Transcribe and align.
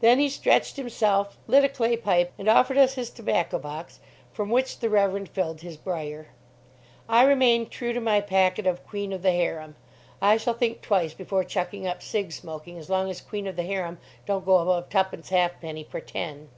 Then 0.00 0.18
he 0.18 0.30
stretched 0.30 0.76
himself, 0.76 1.36
lit 1.46 1.62
a 1.62 1.68
clay 1.68 1.94
pipe, 1.94 2.32
and 2.38 2.48
offered 2.48 2.78
us 2.78 2.94
his 2.94 3.10
tobacco 3.10 3.58
box, 3.58 4.00
from 4.32 4.48
which 4.48 4.78
the 4.78 4.88
Reverend 4.88 5.28
filled 5.28 5.60
his 5.60 5.76
briar. 5.76 6.28
I 7.06 7.22
remained 7.24 7.70
true 7.70 7.92
to 7.92 8.00
my 8.00 8.22
packet 8.22 8.66
of 8.66 8.86
"Queen 8.86 9.12
of 9.12 9.20
the 9.20 9.32
Harem." 9.32 9.76
I 10.22 10.38
shall 10.38 10.54
think 10.54 10.80
twice 10.80 11.12
before 11.12 11.44
chucking 11.44 11.86
up 11.86 12.02
cig. 12.02 12.32
smoking 12.32 12.78
as 12.78 12.88
long 12.88 13.10
as 13.10 13.20
"Queen 13.20 13.46
of 13.46 13.56
the 13.56 13.62
Harem" 13.66 13.98
don't 14.24 14.46
go 14.46 14.56
above 14.56 14.88
tuppence 14.88 15.28
half 15.28 15.60
penny 15.60 15.84
per 15.84 16.00
ten. 16.00 16.48